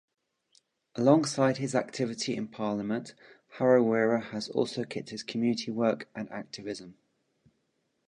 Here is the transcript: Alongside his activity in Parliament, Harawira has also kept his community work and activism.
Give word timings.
Alongside 0.95 1.57
his 1.57 1.75
activity 1.75 2.35
in 2.35 2.47
Parliament, 2.47 3.13
Harawira 3.59 4.31
has 4.31 4.49
also 4.49 4.83
kept 4.83 5.11
his 5.11 5.21
community 5.21 5.69
work 5.69 6.09
and 6.15 6.27
activism. 6.31 6.97